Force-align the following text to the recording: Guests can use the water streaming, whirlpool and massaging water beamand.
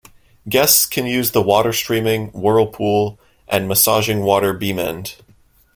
Guests 0.49 0.87
can 0.87 1.05
use 1.05 1.29
the 1.29 1.43
water 1.43 1.71
streaming, 1.71 2.29
whirlpool 2.29 3.19
and 3.47 3.67
massaging 3.67 4.23
water 4.23 4.51
beamand. 4.51 5.17